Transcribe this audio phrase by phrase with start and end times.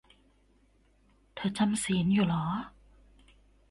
[1.35, 2.43] เธอจำศีลอยู่เหรอ?